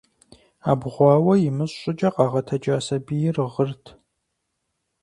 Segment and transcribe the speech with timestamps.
[0.71, 3.83] Абгъуауэ имыщӀ щӀыкӀэ къагъэтэджа сабийр гъырт.